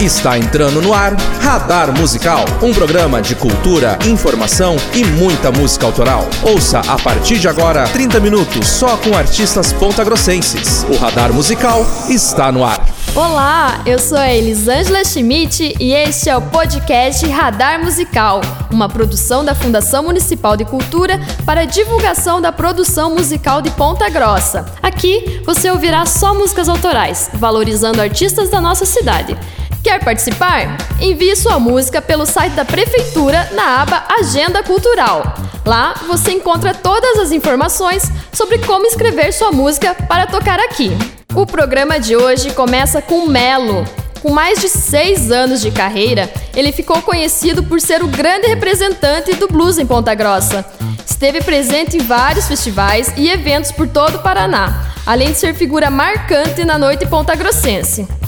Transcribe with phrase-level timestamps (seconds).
[0.00, 6.26] Está entrando no ar Radar Musical, um programa de cultura, informação e muita música autoral.
[6.42, 10.86] Ouça a partir de agora 30 minutos só com artistas pontagrossenses.
[10.88, 12.82] O Radar Musical está no ar.
[13.14, 18.40] Olá, eu sou a Elisângela Schmidt e este é o podcast Radar Musical,
[18.70, 24.64] uma produção da Fundação Municipal de Cultura para divulgação da produção musical de Ponta Grossa.
[24.82, 29.36] Aqui você ouvirá só músicas autorais, valorizando artistas da nossa cidade.
[29.82, 30.76] Quer participar?
[31.00, 35.34] Envie sua música pelo site da Prefeitura na aba Agenda Cultural.
[35.64, 40.90] Lá você encontra todas as informações sobre como escrever sua música para tocar aqui.
[41.34, 43.84] O programa de hoje começa com Melo.
[44.20, 49.34] Com mais de seis anos de carreira, ele ficou conhecido por ser o grande representante
[49.34, 50.64] do blues em Ponta Grossa.
[51.06, 55.90] Esteve presente em vários festivais e eventos por todo o Paraná, além de ser figura
[55.90, 58.19] marcante na noite pontagrossense.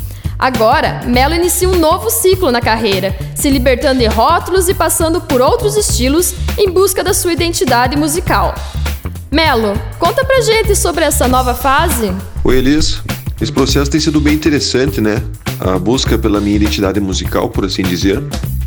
[0.43, 5.41] Agora, Melo inicia um novo ciclo na carreira, se libertando de rótulos e passando por
[5.41, 8.53] outros estilos em busca da sua identidade musical.
[9.31, 12.13] Melo, conta pra gente sobre essa nova fase.
[12.43, 13.01] Oi, Elis.
[13.41, 15.23] Esse processo tem sido bem interessante, né?
[15.61, 18.21] A busca pela minha identidade musical, por assim dizer.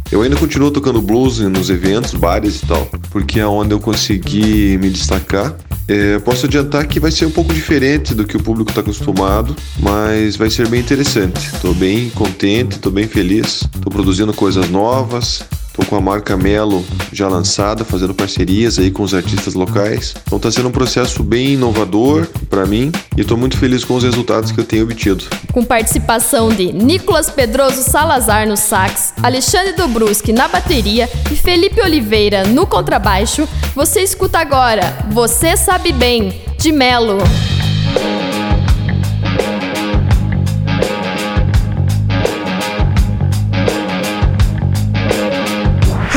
[0.10, 4.78] Eu ainda continuo tocando blues nos eventos, bares e tal, porque é onde eu consegui
[4.78, 5.54] me destacar
[5.88, 9.56] é, posso adiantar que vai ser um pouco diferente do que o público está acostumado,
[9.80, 11.48] mas vai ser bem interessante.
[11.54, 15.44] Estou bem contente, estou bem feliz, estou produzindo coisas novas,
[15.76, 20.16] Estou com a marca Melo já lançada, fazendo parcerias aí com os artistas locais.
[20.26, 24.04] Então está sendo um processo bem inovador para mim e estou muito feliz com os
[24.04, 25.26] resultados que eu tenho obtido.
[25.52, 32.46] Com participação de Nicolas Pedroso Salazar no sax, Alexandre Dobruski na bateria e Felipe Oliveira
[32.46, 33.46] no contrabaixo,
[33.76, 37.18] você escuta agora Você Sabe Bem, de Melo.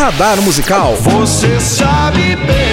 [0.09, 0.97] Radar Musical.
[0.97, 2.68] Você sabe bem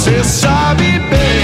[0.00, 1.39] Você sabe bem.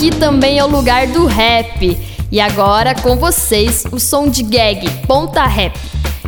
[0.00, 1.94] Aqui também é o lugar do rap.
[2.32, 5.78] E agora com vocês o som de gag Ponta Rap.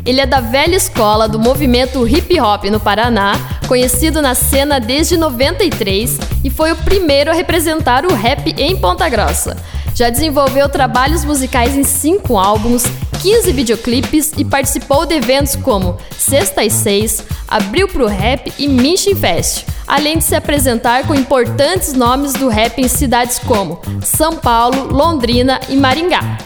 [0.04, 3.32] Ele é da velha escola do movimento hip hop no Paraná,
[3.66, 9.08] conhecido na cena desde 93 e foi o primeiro a representar o rap em Ponta
[9.08, 9.56] Grossa.
[9.94, 12.84] Já desenvolveu trabalhos musicais em cinco álbuns,
[13.22, 19.16] 15 videoclipes e participou de eventos como Sexta e Seis, Abril pro Rap e Mission
[19.16, 24.84] Fest, além de se apresentar com importantes nomes do rap em cidades como São Paulo,
[24.90, 26.38] Londrina e Maringá.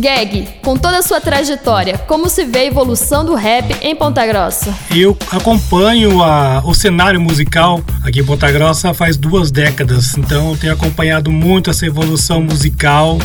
[0.00, 4.26] Gag, com toda a sua trajetória, como se vê a evolução do rap em Ponta
[4.26, 4.74] Grossa?
[4.94, 10.56] Eu acompanho a, o cenário musical aqui em Ponta Grossa faz duas décadas, então eu
[10.56, 13.18] tenho acompanhado muito essa evolução musical,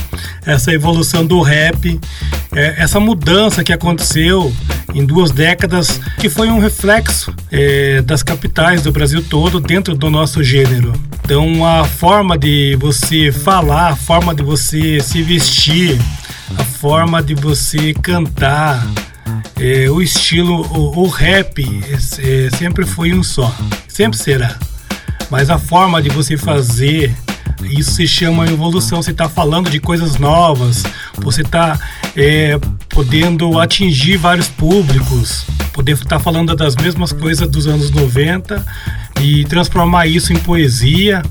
[0.45, 1.99] essa evolução do rap,
[2.55, 4.53] é, essa mudança que aconteceu
[4.93, 10.09] em duas décadas, que foi um reflexo é, das capitais do Brasil todo dentro do
[10.09, 10.93] nosso gênero.
[11.23, 15.99] Então a forma de você falar, a forma de você se vestir,
[16.57, 18.85] a forma de você cantar,
[19.59, 23.53] é, o estilo, o, o rap é, é, sempre foi um só,
[23.87, 24.57] sempre será.
[25.29, 27.15] Mas a forma de você fazer,
[27.63, 29.01] isso se chama evolução.
[29.01, 30.83] Você está falando de coisas novas,
[31.17, 31.79] você está
[32.15, 32.59] é,
[32.89, 38.63] podendo atingir vários públicos, poder estar tá falando das mesmas coisas dos anos 90
[39.21, 41.23] e transformar isso em poesia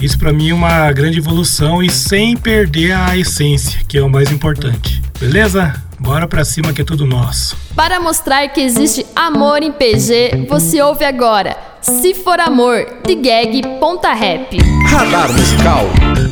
[0.00, 4.08] isso para mim é uma grande evolução e sem perder a essência, que é o
[4.08, 5.02] mais importante.
[5.18, 5.74] Beleza?
[5.98, 7.56] Bora pra cima que é tudo nosso.
[7.76, 13.62] Para mostrar que existe amor em PG, você ouve agora Se For Amor, de Gag
[13.78, 14.56] Ponta Rap.
[14.88, 16.29] Radar Musical.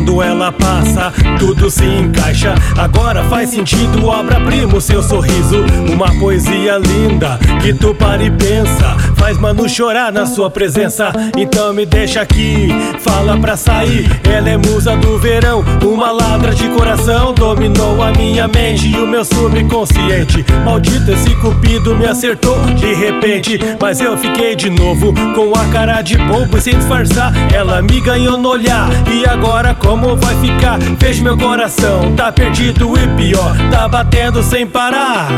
[0.00, 2.54] Quando ela passa, tudo se encaixa.
[2.78, 5.62] Agora faz sentido, obra-prima seu sorriso.
[5.92, 8.96] Uma poesia linda que tu para e pensa.
[9.16, 11.12] Faz mano chorar na sua presença.
[11.36, 12.68] Então me deixa aqui,
[13.00, 14.08] fala pra sair.
[14.24, 17.34] Ela é musa do verão, uma ladra de coração.
[17.34, 20.46] Dominou a minha mente e o meu subconsciente.
[20.64, 23.60] Maldito esse cupido me acertou de repente.
[23.78, 27.34] Mas eu fiquei de novo com a cara de bobo e sem disfarçar.
[27.52, 30.78] Ela me ganhou no olhar e agora como vai ficar?
[31.00, 35.28] Vejo meu coração, tá perdido e pior, tá batendo sem parar.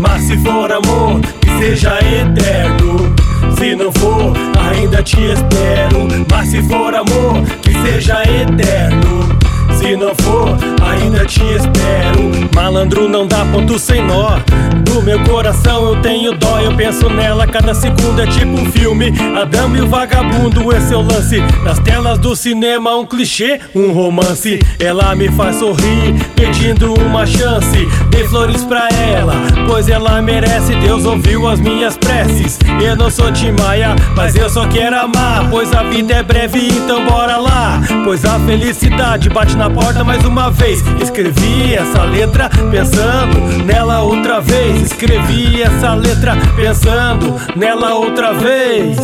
[0.00, 3.14] Mas se for amor, que seja eterno.
[3.58, 6.08] Se não for, ainda te espero.
[6.30, 9.38] Mas se for amor, que seja eterno.
[9.82, 12.30] Se não for, ainda te espero.
[12.54, 14.38] Malandro não dá ponto sem nó.
[14.84, 17.48] Do meu coração eu tenho dó, eu penso nela.
[17.48, 19.12] Cada segundo é tipo um filme.
[19.36, 21.40] A dama e o vagabundo, esse é o lance.
[21.64, 24.60] Nas telas do cinema, um clichê, um romance.
[24.78, 27.88] Ela me faz sorrir, pedindo uma chance.
[28.10, 29.34] Dei flores pra ela,
[29.66, 30.76] pois ela merece.
[30.76, 32.56] Deus ouviu as minhas preces.
[32.80, 35.50] Eu não sou Timaya, mas eu só quero amar.
[35.50, 37.80] Pois a vida é breve, então bora lá.
[38.04, 40.82] Pois a felicidade bate na porta mais uma vez.
[41.00, 44.82] Escrevi essa letra pensando nela outra vez.
[44.82, 48.96] Escrevi essa letra pensando nela outra vez.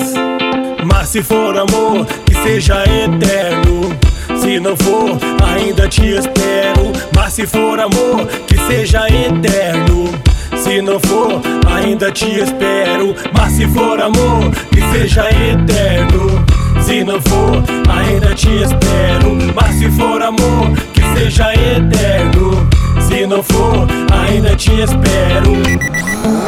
[0.85, 3.97] Mas se for amor, que seja eterno.
[4.41, 5.19] Se não for,
[5.55, 6.93] ainda te espero.
[7.15, 10.09] Mas se for amor, que seja eterno.
[10.57, 13.15] Se não for, ainda te espero.
[13.37, 16.58] Mas se for amor, que seja eterno.
[16.85, 19.37] Se não for, ainda te espero.
[19.55, 22.69] Mas se for amor, que seja eterno.
[23.09, 25.53] Se não for, ainda te espero.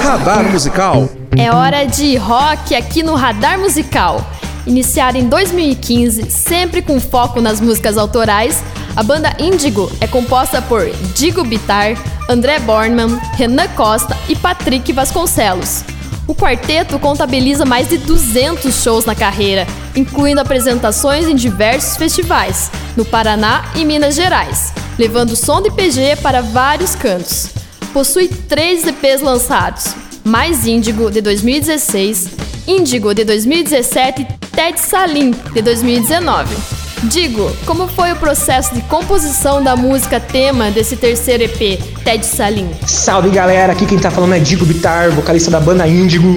[0.03, 1.09] Radar Musical.
[1.37, 4.25] É hora de rock aqui no Radar Musical.
[4.67, 8.63] Iniciada em 2015, sempre com foco nas músicas autorais,
[8.97, 10.85] a banda Índigo é composta por
[11.15, 11.95] Digo Bitar,
[12.29, 15.83] André Bornman, Renan Costa e Patrick Vasconcelos.
[16.27, 23.05] O quarteto contabiliza mais de 200 shows na carreira, incluindo apresentações em diversos festivais, no
[23.05, 27.49] Paraná e Minas Gerais, levando som de PG para vários cantos.
[27.93, 29.95] Possui três EPs lançados:
[30.25, 32.29] Mais Índigo, de 2016,
[32.67, 36.81] Índigo, de 2017 e Ted Salim, de 2019.
[37.05, 42.69] Digo, como foi o processo de composição da música tema desse terceiro EP, Ted Salim?
[42.87, 46.37] Salve galera, aqui quem tá falando é Digo Bitar, vocalista da banda Índigo.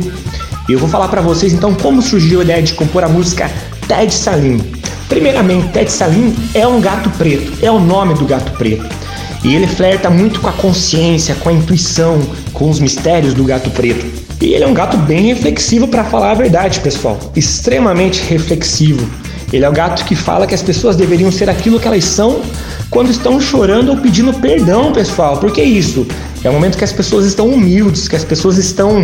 [0.67, 3.51] E eu vou falar para vocês então como surgiu a ideia de compor a música
[3.87, 4.61] Ted Salim.
[5.09, 8.85] Primeiramente, Ted Salim é um gato preto, é o nome do gato preto.
[9.43, 12.21] E ele flerta muito com a consciência, com a intuição,
[12.53, 14.05] com os mistérios do gato preto.
[14.41, 17.19] E ele é um gato bem reflexivo para falar a verdade, pessoal.
[17.35, 19.05] Extremamente reflexivo.
[19.51, 22.41] Ele é o gato que fala que as pessoas deveriam ser aquilo que elas são
[22.93, 25.37] quando estão chorando ou pedindo perdão, pessoal.
[25.37, 26.05] Por que isso?
[26.43, 29.03] É o momento que as pessoas estão humildes, que as pessoas estão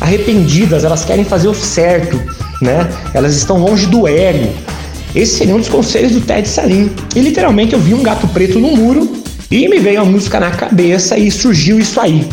[0.00, 2.20] arrependidas, elas querem fazer o certo,
[2.60, 2.90] né?
[3.14, 4.52] Elas estão longe do ego.
[5.14, 6.90] Esse seria um dos conselhos do Ted Salim.
[7.14, 10.50] E literalmente eu vi um gato preto no muro e me veio a música na
[10.50, 12.28] cabeça e surgiu isso aí.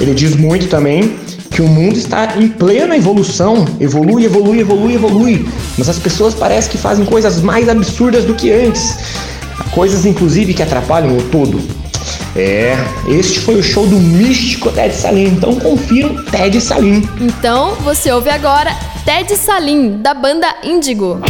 [0.00, 1.16] Ele diz muito também
[1.50, 5.48] que o mundo está em plena evolução, evolui, evolui, evolui, evolui,
[5.78, 8.96] mas as pessoas parecem que fazem coisas mais absurdas do que antes.
[9.72, 11.60] Coisas, inclusive, que atrapalham o todo.
[12.34, 12.76] É,
[13.08, 15.24] este foi o show do místico Ted Salim.
[15.24, 17.08] Então confiram Ted Salim.
[17.20, 21.20] Então você ouve agora Ted Salim, da banda Índigo.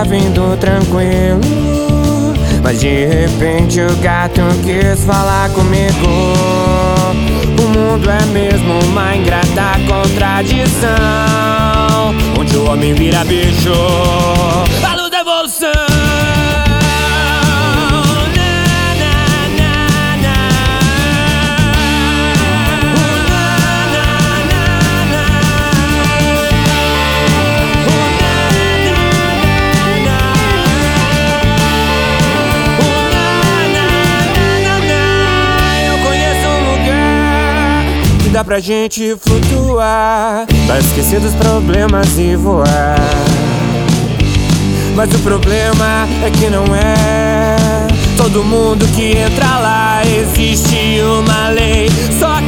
[0.00, 1.40] Está vindo tranquilo.
[2.62, 6.06] Mas de repente o gato quis falar comigo.
[7.58, 10.88] O mundo é mesmo uma ingrata contradição.
[12.38, 13.72] Onde o homem vira bicho.
[38.50, 42.96] Pra gente flutuar, pra esquecer dos problemas e voar.
[44.96, 47.56] Mas o problema é que não é
[48.16, 50.02] todo mundo que entra lá.
[50.04, 51.88] Existe uma lei,
[52.18, 52.39] só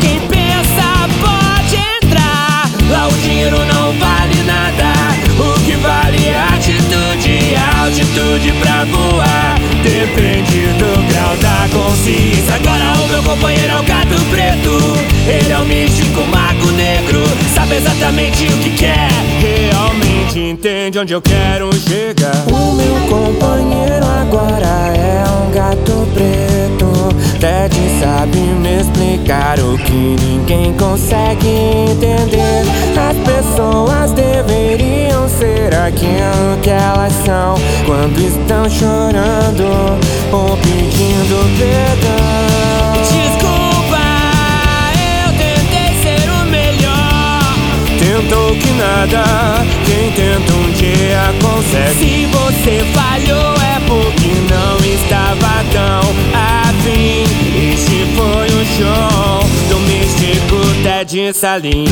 [7.92, 9.58] altitude pra voar.
[9.82, 12.54] Depende do grau da consciência.
[12.54, 14.78] Agora o meu companheiro é o gato preto.
[15.28, 17.22] Ele é o místico mago negro.
[17.54, 19.08] Sabe exatamente o que quer.
[19.40, 22.46] Realmente entende onde eu quero chegar.
[22.50, 26.81] O meu companheiro agora é um gato preto.
[27.42, 31.48] Ted sabe me explicar o que ninguém consegue
[31.90, 32.62] entender.
[32.96, 39.98] As pessoas deveriam ser aquilo que elas são quando estão chorando
[40.30, 42.92] ou pedindo perdão.
[43.10, 44.04] Desculpa,
[44.94, 47.42] eu tentei ser o melhor.
[47.98, 51.98] Tentou que nada, quem tenta um dia consegue.
[51.98, 57.31] Se você falhou, é porque não estava tão afim.
[58.16, 61.84] Foi o show do místico Ted Salim.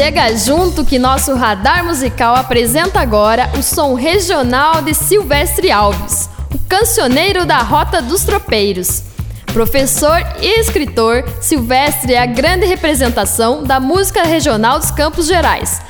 [0.00, 6.58] Chega junto que nosso radar musical apresenta agora o som regional de Silvestre Alves, o
[6.60, 9.02] cancioneiro da Rota dos Tropeiros.
[9.52, 15.82] Professor e escritor, Silvestre é a grande representação da música regional dos Campos Gerais,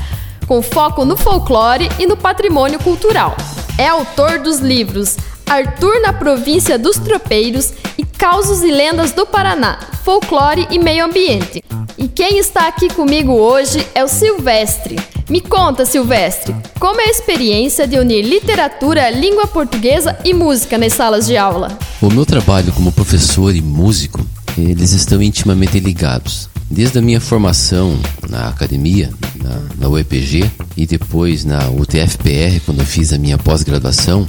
[0.45, 3.37] com foco no folclore e no patrimônio cultural.
[3.79, 5.17] É autor dos livros
[5.51, 11.61] Arthur na Província dos Tropeiros e Causos e Lendas do Paraná, Folclore e Meio Ambiente.
[11.99, 14.95] E quem está aqui comigo hoje é o Silvestre.
[15.29, 20.93] Me conta, Silvestre, como é a experiência de unir literatura, língua portuguesa e música nas
[20.93, 21.77] salas de aula?
[22.01, 24.25] O meu trabalho como professor e músico,
[24.57, 26.50] eles estão intimamente ligados.
[26.71, 27.99] Desde a minha formação
[28.29, 29.11] na academia,
[29.43, 34.27] na, na UEPG, e depois na UTFPR, quando eu fiz a minha pós-graduação,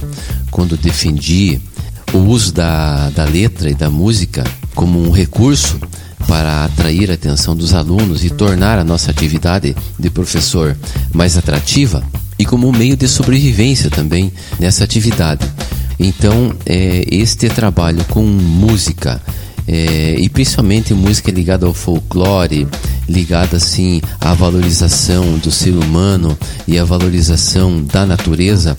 [0.50, 1.60] quando defendi
[2.12, 4.44] o uso da, da letra e da música
[4.74, 5.78] como um recurso
[6.26, 10.76] para atrair a atenção dos alunos e tornar a nossa atividade de professor
[11.12, 12.02] mais atrativa,
[12.38, 15.48] e como um meio de sobrevivência também nessa atividade.
[15.98, 19.20] Então, é, este trabalho com música
[19.66, 22.66] é, e principalmente música ligada ao folclore,
[23.08, 28.76] ligada assim à valorização do ser humano e à valorização da natureza,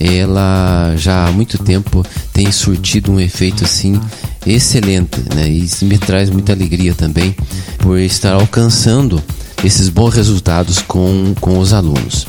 [0.00, 4.00] ela já há muito tempo tem surtido um efeito assim
[4.44, 5.48] excelente, né?
[5.48, 7.34] E isso me traz muita alegria também
[7.78, 9.22] por estar alcançando
[9.64, 12.26] esses bons resultados com, com os alunos.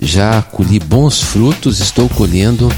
[0.00, 2.72] Já colhi bons frutos, estou colhendo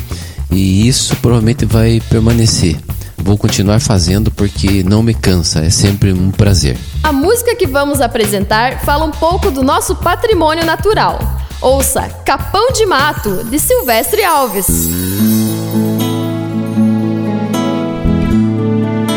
[0.50, 2.76] e isso provavelmente vai permanecer.
[3.22, 6.76] Vou continuar fazendo porque não me cansa, é sempre um prazer.
[7.04, 11.20] A música que vamos apresentar fala um pouco do nosso patrimônio natural.
[11.60, 14.88] Ouça Capão de Mato, de Silvestre Alves.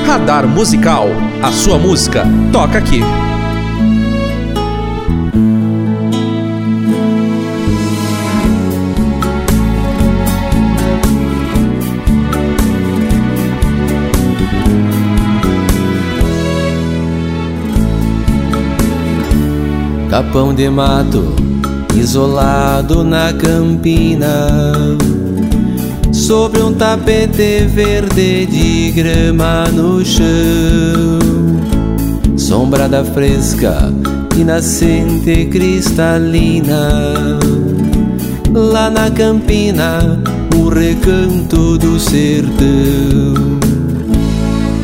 [0.06, 1.08] Radar Musical.
[1.42, 3.02] A sua música toca aqui.
[20.16, 21.36] Capão de mato,
[21.94, 24.48] isolado na campina,
[26.14, 31.20] sobre um tapete verde de grama no chão,
[32.38, 33.92] sombrada fresca
[34.38, 37.12] e nascente cristalina.
[38.54, 40.18] Lá na campina,
[40.56, 43.60] o recanto do sertão.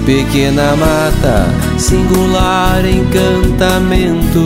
[0.06, 1.46] Pequena mata,
[1.78, 4.42] singular encantamento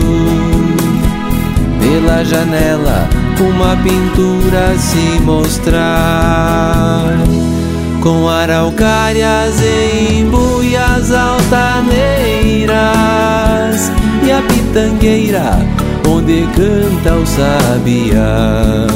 [1.96, 3.08] pela janela
[3.40, 7.06] uma pintura se mostrar.
[8.02, 12.75] Com araucárias e embuias altaneiras
[14.24, 15.58] e a pitangueira
[16.08, 18.88] onde canta o sabiá.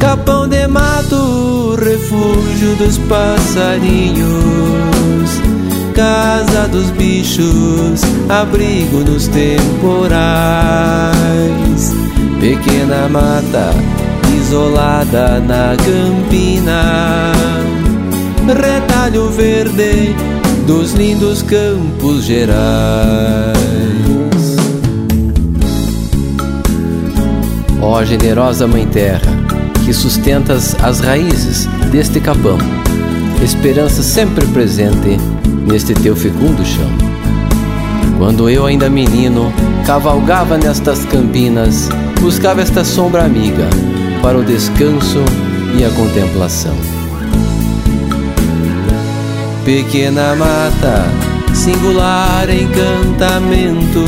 [0.00, 4.32] Capão de mato refúgio dos passarinhos
[6.02, 10.32] casa dos bichos, abrigo nos temporais.
[12.40, 13.70] Pequena mata
[14.36, 17.32] isolada na campina,
[18.48, 20.16] retalho verde
[20.66, 23.52] dos lindos campos gerais.
[27.80, 29.30] Ó generosa Mãe Terra,
[29.84, 32.58] que sustentas as raízes deste capão,
[33.42, 35.18] esperança sempre presente
[35.66, 36.90] neste teu fecundo chão.
[38.18, 39.52] Quando eu ainda menino,
[39.84, 41.88] cavalgava nestas campinas,
[42.20, 43.68] buscava esta sombra amiga
[44.22, 45.24] para o descanso
[45.76, 46.76] e a contemplação.
[49.64, 51.06] Pequena mata,
[51.52, 54.04] singular encantamento.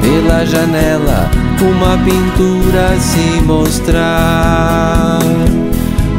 [0.00, 1.28] Pela janela,
[1.60, 5.18] uma pintura se mostrar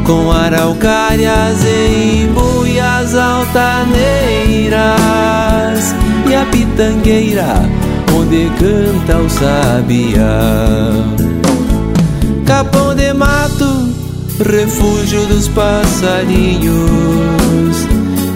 [0.06, 4.80] com araucárias e embuias altaneiras
[6.28, 7.68] e a pitangueira
[8.16, 10.40] onde canta o sabiá.
[12.44, 13.88] Capão de mato,
[14.44, 16.78] refúgio dos passarinhos,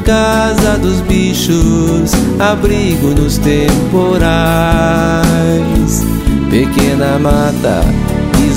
[0.04, 4.34] casa dos bichos, abrigo nos temporais.
[6.50, 7.82] Pequena mata,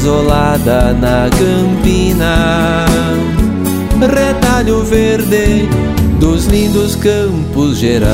[0.07, 2.85] isolada na campina,
[3.99, 5.67] retalho verde
[6.17, 8.07] dos lindos campos gerais.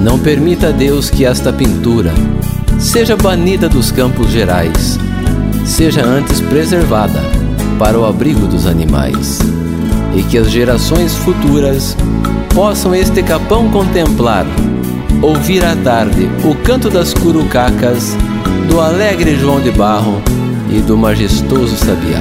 [0.00, 2.14] Não permita Deus que esta pintura
[2.78, 4.96] seja banida dos campos gerais,
[5.66, 7.20] seja antes preservada
[7.80, 9.40] para o abrigo dos animais,
[10.14, 11.96] e que as gerações futuras
[12.54, 14.46] possam este capão contemplar
[15.22, 18.16] ouvir à tarde o canto das curucacas,
[18.68, 20.22] do alegre João de Barro
[20.70, 22.20] e do majestoso Sabiá.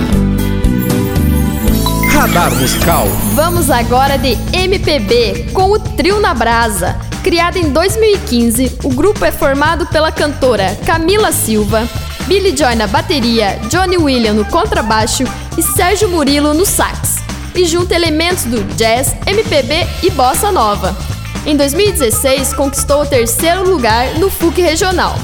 [2.12, 3.06] Radar Musical.
[3.34, 7.00] Vamos agora de MPB com o Trio na Brasa.
[7.24, 11.88] Criado em 2015, o grupo é formado pela cantora Camila Silva,
[12.26, 15.24] Billy Joy na bateria, Johnny William no contrabaixo
[15.58, 17.18] e Sérgio Murilo no sax.
[17.54, 21.17] E junta elementos do jazz, MPB e bossa nova.
[21.48, 25.16] Em 2016, conquistou o terceiro lugar no FUC Regional.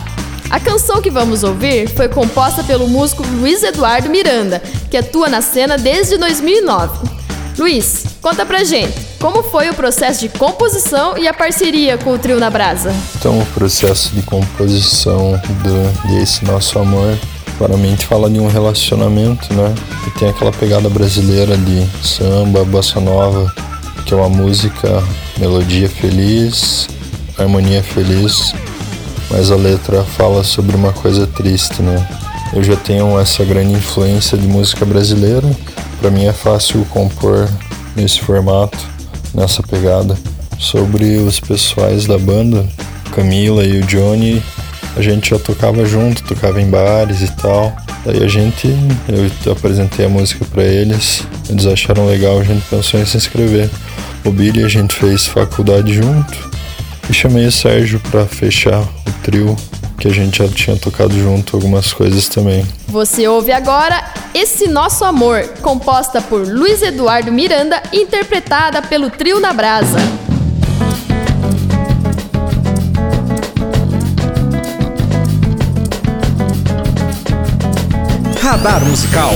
[0.50, 5.42] A canção que vamos ouvir foi composta pelo músico Luiz Eduardo Miranda, que atua na
[5.42, 7.10] cena desde 2009.
[7.58, 12.18] Luiz, conta pra gente, como foi o processo de composição e a parceria com o
[12.18, 12.96] Trio na Brasa?
[13.20, 17.18] Então, o processo de composição do, desse nosso amor
[17.58, 19.76] claramente fala de um relacionamento, né?
[20.06, 23.54] Que tem aquela pegada brasileira de samba, bossa nova,
[24.06, 25.04] que é uma música,
[25.44, 26.88] melodia feliz,
[27.38, 28.54] harmonia feliz,
[29.30, 32.08] mas a letra fala sobre uma coisa triste, né?
[32.54, 35.46] Eu já tenho essa grande influência de música brasileira,
[36.00, 37.50] para mim é fácil compor
[37.94, 38.78] nesse formato,
[39.34, 40.18] nessa pegada.
[40.58, 42.66] Sobre os pessoais da banda,
[43.14, 44.42] Camila e o Johnny,
[44.96, 47.76] a gente já tocava junto, tocava em bares e tal.
[48.06, 48.70] Daí a gente,
[49.46, 53.70] eu apresentei a música para eles, eles acharam legal, a gente pensou em se inscrever.
[54.26, 56.50] O Billy a gente fez faculdade junto
[57.10, 59.56] e chamei o Sérgio para fechar o trio
[60.00, 62.66] que a gente já tinha tocado junto algumas coisas também.
[62.88, 69.52] Você ouve agora Esse Nosso Amor, composta por Luiz Eduardo Miranda, interpretada pelo Trio na
[69.52, 70.00] Brasa.
[78.42, 79.34] Radar Musical.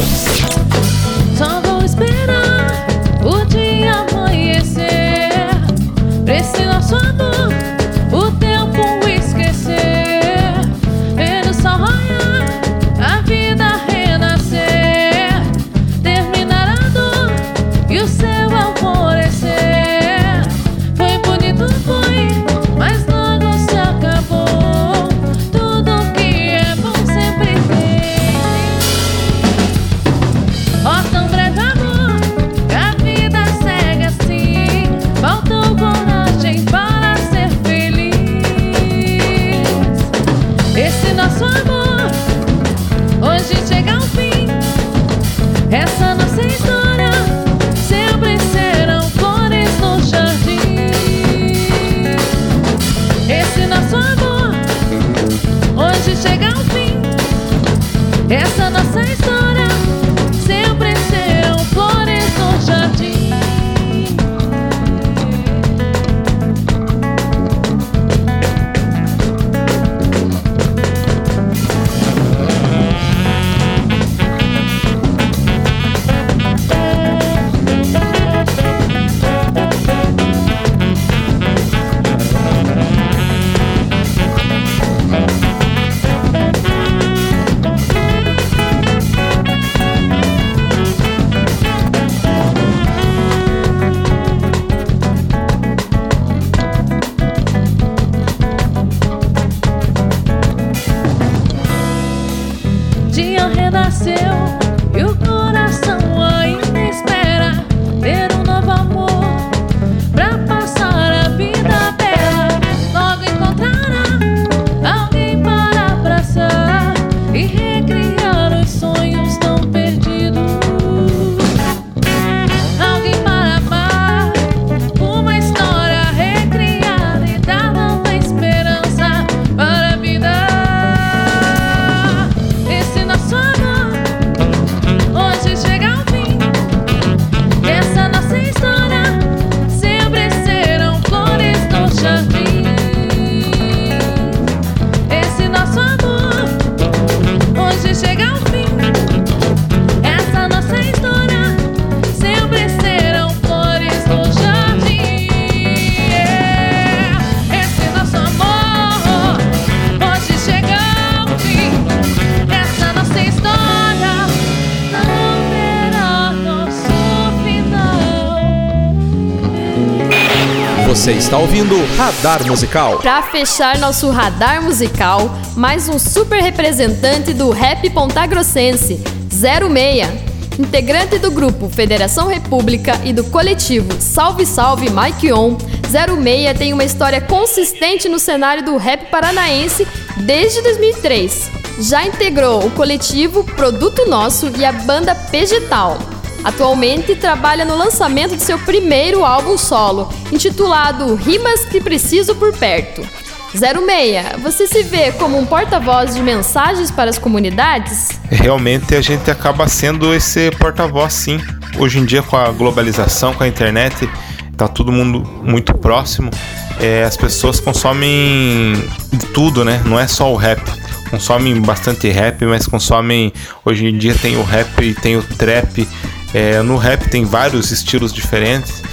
[171.07, 172.97] Você está ouvindo Radar Musical.
[172.97, 180.59] Para fechar nosso radar musical, mais um super representante do rap pontagrossense, 06.
[180.59, 185.55] Integrante do grupo Federação República e do coletivo Salve Salve Mike On,
[185.89, 191.51] 06 tem uma história consistente no cenário do rap paranaense desde 2003.
[191.79, 196.16] Já integrou o coletivo Produto Nosso e a banda Vegetal.
[196.47, 203.05] Atualmente trabalha no lançamento de seu primeiro álbum solo, intitulado Rimas que Preciso por Perto.
[203.53, 208.11] 06, você se vê como um porta-voz de mensagens para as comunidades?
[208.31, 211.37] Realmente a gente acaba sendo esse porta-voz, sim.
[211.77, 214.09] Hoje em dia, com a globalização, com a internet,
[214.55, 216.31] tá todo mundo muito próximo.
[216.79, 218.73] É, as pessoas consomem
[219.11, 219.81] de tudo, né?
[219.83, 220.61] Não é só o rap.
[221.09, 223.33] Consomem bastante rap, mas consomem.
[223.65, 225.85] Hoje em dia tem o rap e tem o trap.
[226.33, 228.83] É, no rap tem vários estilos diferentes.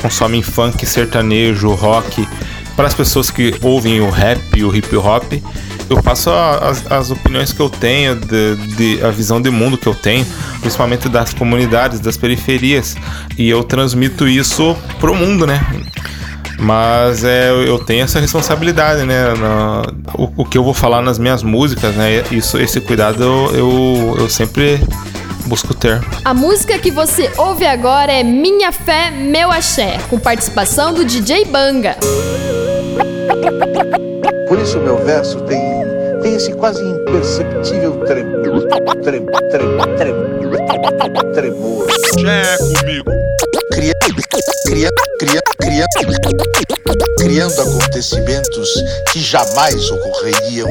[0.00, 2.26] Consomem funk, sertanejo, rock.
[2.76, 5.32] Para as pessoas que ouvem o rap e o hip hop,
[5.88, 9.86] eu passo as, as opiniões que eu tenho, de, de- a visão de mundo que
[9.86, 10.26] eu tenho,
[10.60, 12.96] principalmente das comunidades, das periferias,
[13.38, 15.64] e eu transmito isso pro mundo, né?
[16.58, 19.34] Mas é, eu tenho essa responsabilidade, né?
[19.34, 19.82] Na,
[20.14, 22.24] o, o, que eu vou falar nas minhas músicas, né?
[22.30, 24.80] Isso, esse cuidado eu, eu, eu sempre
[25.46, 26.00] busco ter.
[26.24, 31.44] A música que você ouve agora é Minha Fé, Meu Axé, com participação do DJ
[31.44, 31.96] Banga.
[34.48, 35.60] Por isso meu verso tem,
[36.22, 38.66] tem esse quase imperceptível tremor.
[39.02, 39.40] Tremor.
[39.50, 39.86] Tremor.
[39.96, 41.32] Tremor.
[41.34, 41.86] Tremor.
[42.26, 43.33] É comigo.
[43.70, 43.92] Cria,
[44.66, 44.90] cria,
[45.20, 45.86] cria, cria,
[47.18, 48.68] criando acontecimentos
[49.12, 50.68] que jamais ocorreriam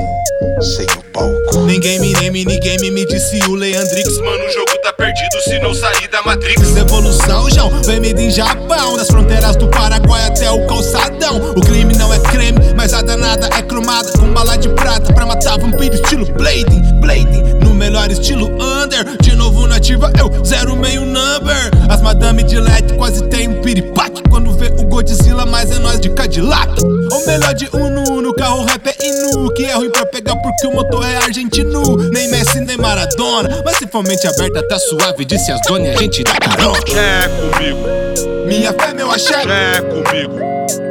[0.62, 1.60] sem o palco.
[1.65, 4.17] Ninguém me name, ninguém me, me disse o Leandrix.
[4.17, 6.76] Mano, o jogo tá perdido se não sair da Matrix.
[6.76, 8.98] Evolução, João, vem me em Japão.
[8.98, 11.54] Das fronteiras do Paraguai até o calçadão.
[11.56, 14.12] O crime não é creme, mas a danada é cromada.
[14.12, 17.00] Com bala de prata pra matar vampiro estilo Blading.
[17.00, 19.17] Blading, no melhor estilo under.
[19.22, 21.72] De novo nativa, eu zero meio number.
[21.89, 24.22] As madame de LED quase tem um piripaque.
[24.30, 26.74] Quando vê o Godzilla, mas é nós de Cadillac.
[26.84, 29.54] Ou melhor de Uno, no carro rap é Inu.
[29.54, 31.98] Que é ruim pra pegar porque o motor é argentino.
[32.12, 33.62] Nem Messi, nem Maradona.
[33.63, 35.26] Mas se for mente aberta, tá suave.
[35.26, 36.78] Disse as e a gente dá carona.
[36.78, 38.48] É comigo.
[38.48, 39.42] Minha fé, meu axé.
[39.44, 40.40] É comigo.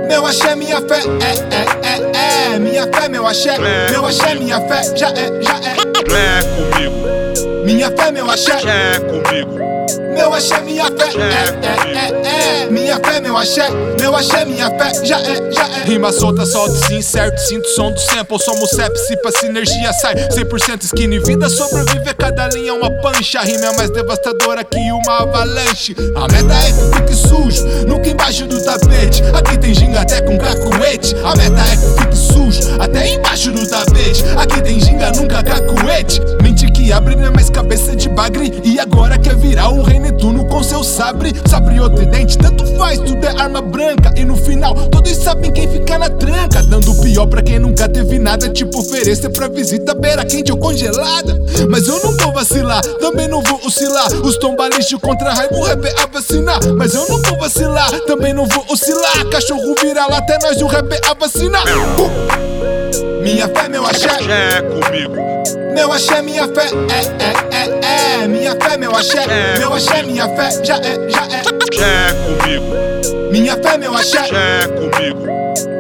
[0.08, 2.58] Meu axé, minha fé, é, é, é, é.
[2.58, 3.56] Minha fé, meu axé.
[3.90, 5.76] Meu axé, minha fé, já é, já é.
[6.12, 7.64] É comigo.
[7.64, 8.52] Minha fé, meu axé.
[8.66, 9.71] É comigo.
[10.14, 12.70] Meu axé, minha fé, é, é, é, é.
[12.70, 15.84] Minha fé, meu axé, meu axé, minha fé, já é, já é.
[15.84, 18.38] Rima solta, solta sim, certo, sinto o som do sample.
[18.38, 21.18] Somos sepsi pra sinergia sai 100% skinny.
[21.20, 23.40] Vida sobrevive, cada linha é uma pancha.
[23.40, 25.94] A rima é mais devastadora que uma avalanche.
[26.14, 29.22] A meta é que fique sujo, nunca embaixo do tapete.
[29.34, 31.14] Aqui tem ginga até com cacuete.
[31.24, 34.24] A meta é que fique sujo, até embaixo do tapete.
[34.36, 36.20] Aqui tem ginga, nunca cacuete.
[36.42, 38.60] Mente abre, não é mais cabeça de bagre.
[38.64, 41.32] E agora quer virar o rei Netuno com seu sabre.
[41.46, 44.12] Sabre ou tridente, tanto faz, tudo é arma branca.
[44.16, 46.62] E no final, todos sabem quem fica na tranca.
[46.62, 48.48] Dando pior pra quem nunca teve nada.
[48.48, 51.40] Tipo, oferecer pra visita beira quente ou congelada.
[51.68, 54.10] Mas eu não vou vacilar, também não vou oscilar.
[54.24, 56.60] Os tombalixos contra raiva, rap é a vacinar.
[56.76, 59.26] Mas eu não vou vacilar, também não vou oscilar.
[59.30, 61.64] Cachorro vira lá até nós, o rap é a vacinar.
[61.98, 63.22] Uh!
[63.22, 64.08] Minha fé, meu axé.
[64.28, 65.61] É comigo.
[65.74, 68.28] Meu axé, minha fé, é, é, é, é.
[68.28, 69.24] Minha fé, meu axé.
[69.58, 71.42] Meu axé, minha fé, já é, já é.
[71.80, 73.30] É comigo.
[73.32, 74.18] Minha fé, meu axé.
[74.32, 75.26] É comigo.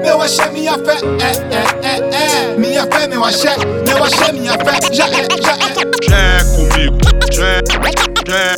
[0.02, 2.56] Meu axé, minha fé, é, é, é, é.
[2.56, 3.54] Minha fé, meu axé.
[3.86, 5.72] Meu axé, minha fé, já é, já é.
[6.12, 6.98] É comigo.
[7.38, 8.22] É comigo.
[8.24, 8.56] É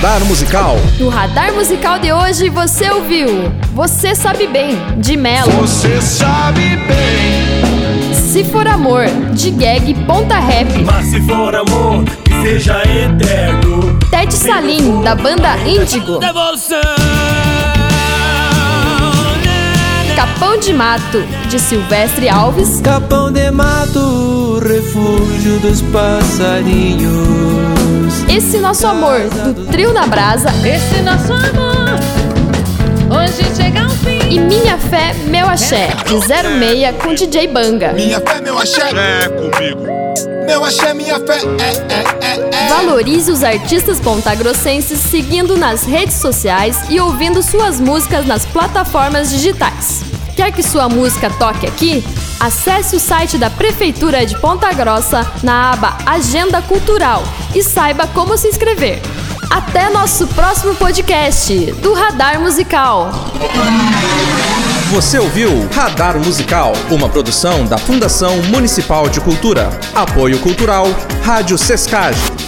[0.00, 0.76] Radar Musical.
[1.00, 5.50] No Radar Musical de hoje você ouviu Você Sabe Bem, de Melo.
[5.50, 8.14] Você sabe bem.
[8.14, 10.68] Se For Amor, de Gag Ponta Rap.
[10.84, 13.98] Mas se for amor, que seja eterno.
[14.08, 16.20] Ted Salim, da banda Índigo.
[16.20, 16.78] Devolução.
[20.14, 22.80] Capão de Mato, de Silvestre Alves.
[22.82, 27.87] Capão de mato, refúgio dos passarinhos.
[28.28, 29.20] Esse Nosso Amor,
[29.54, 30.48] do Trio na Brasa.
[30.66, 31.98] Esse nosso amor
[33.10, 34.18] hoje chega ao fim.
[34.30, 37.92] E Minha Fé, Meu Axé, de 06 com DJ Banga.
[37.92, 38.90] Minha fé, meu axé.
[38.90, 39.86] É comigo.
[40.46, 42.68] Meu axé, minha fé, é, é, é, é.
[42.68, 50.02] Valorize os artistas pontagrossenses seguindo nas redes sociais e ouvindo suas músicas nas plataformas digitais.
[50.36, 52.04] Quer que sua música toque aqui?
[52.40, 58.38] Acesse o site da Prefeitura de Ponta Grossa na aba Agenda Cultural e saiba como
[58.38, 59.00] se inscrever.
[59.50, 63.10] Até nosso próximo podcast do Radar Musical.
[64.90, 69.68] Você ouviu Radar Musical, uma produção da Fundação Municipal de Cultura.
[69.92, 70.86] Apoio Cultural,
[71.24, 72.47] Rádio Sescage.